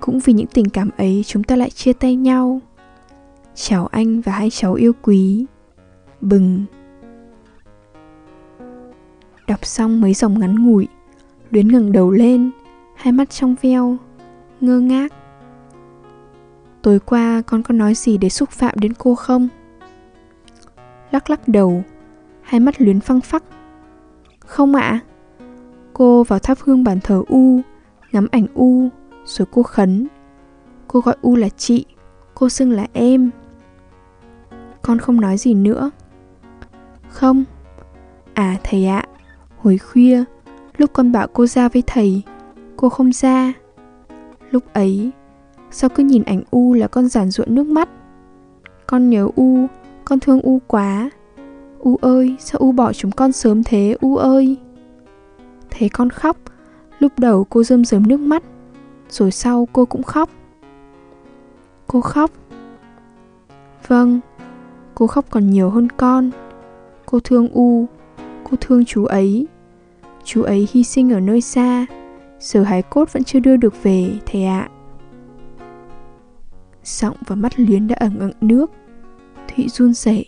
[0.00, 2.60] cũng vì những tình cảm ấy chúng ta lại chia tay nhau
[3.54, 5.46] chào anh và hai cháu yêu quý.
[6.20, 6.64] Bừng.
[9.46, 10.88] Đọc xong mấy dòng ngắn ngủi,
[11.50, 12.50] luyến ngẩng đầu lên,
[12.96, 13.96] hai mắt trong veo,
[14.60, 15.12] ngơ ngác.
[16.82, 19.48] Tối qua con có nói gì để xúc phạm đến cô không?
[21.10, 21.84] Lắc lắc đầu,
[22.42, 23.44] hai mắt luyến phăng phắc.
[24.40, 24.80] Không ạ.
[24.82, 25.00] À?
[25.92, 27.60] cô vào thắp hương bàn thờ u,
[28.12, 28.88] ngắm ảnh u,
[29.24, 30.06] rồi cô khấn.
[30.88, 31.84] Cô gọi u là chị,
[32.34, 33.30] cô xưng là em
[34.82, 35.90] con không nói gì nữa.
[37.08, 37.44] Không.
[38.34, 39.04] À thầy ạ.
[39.58, 40.24] Hồi khuya,
[40.76, 42.22] lúc con bảo cô ra với thầy,
[42.76, 43.52] cô không ra.
[44.50, 45.10] Lúc ấy,
[45.70, 47.88] sao cứ nhìn ảnh u là con giản ruộng nước mắt?
[48.86, 49.66] Con nhớ u,
[50.04, 51.10] con thương u quá.
[51.78, 54.56] U ơi, sao u bỏ chúng con sớm thế, u ơi?
[55.70, 56.36] Thấy con khóc,
[56.98, 58.42] lúc đầu cô rơm rớm nước mắt,
[59.10, 60.30] rồi sau cô cũng khóc.
[61.86, 62.30] Cô khóc.
[63.88, 64.20] Vâng
[65.02, 66.30] cô khóc còn nhiều hơn con.
[67.06, 67.86] Cô thương u,
[68.44, 69.46] cô thương chú ấy.
[70.24, 71.86] Chú ấy hy sinh ở nơi xa
[72.40, 74.68] giờ hải cốt vẫn chưa đưa được về, thầy ạ.
[76.84, 78.70] Giọng và mắt luyến đã ẩn ẩn nước.
[79.48, 80.26] Thụy run rẩy,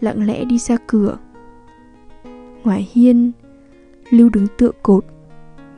[0.00, 1.18] lặng lẽ đi ra cửa.
[2.64, 3.32] Ngoài hiên,
[4.10, 5.04] lưu đứng tựa cột,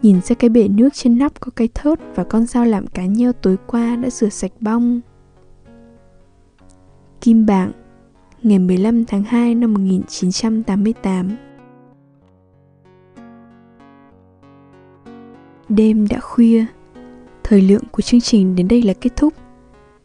[0.02, 3.06] nhìn ra cái bể nước trên nắp có cái thớt và con dao làm cá
[3.06, 5.00] nheo tối qua đã rửa sạch bong.
[7.20, 7.72] Kim bảng
[8.42, 11.36] ngày 15 tháng 2 năm 1988.
[15.68, 16.64] Đêm đã khuya,
[17.44, 19.34] thời lượng của chương trình đến đây là kết thúc.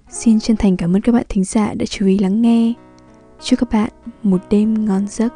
[0.09, 2.73] Xin chân thành cảm ơn các bạn thính giả đã chú ý lắng nghe.
[3.41, 3.89] Chúc các bạn
[4.23, 5.33] một đêm ngon giấc.